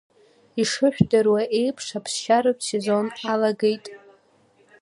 Ишышәдыруа 0.61 1.41
еиԥш, 1.59 1.85
аԥсшьаратә 1.97 2.63
сезон 2.67 3.07
алагеит. 3.31 3.85